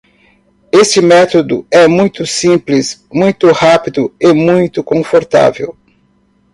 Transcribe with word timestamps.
Este 0.71 0.99
método 0.99 1.67
é 1.69 1.87
muito 1.87 2.25
simples, 2.25 3.05
muito 3.13 3.51
rápido 3.51 4.11
e 4.19 4.33
muito 4.33 4.83
confortável. 4.83 5.77